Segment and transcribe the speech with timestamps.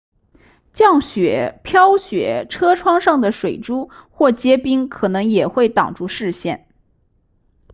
[0.73, 6.67] 降雪飘雪车窗上的水珠或结冰可能也会挡住视线